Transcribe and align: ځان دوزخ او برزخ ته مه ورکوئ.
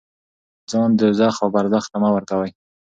ځان 0.71 0.89
دوزخ 0.99 1.35
او 1.43 1.49
برزخ 1.55 1.83
ته 1.91 1.97
مه 2.01 2.09
ورکوئ. 2.13 2.51